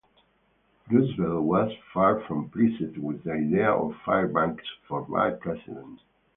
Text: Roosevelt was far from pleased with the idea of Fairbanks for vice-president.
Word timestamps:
Roosevelt 0.89 1.43
was 1.43 1.71
far 1.93 2.21
from 2.21 2.49
pleased 2.49 2.97
with 2.97 3.23
the 3.23 3.33
idea 3.33 3.69
of 3.69 3.95
Fairbanks 4.03 4.65
for 4.87 5.05
vice-president. 5.05 5.99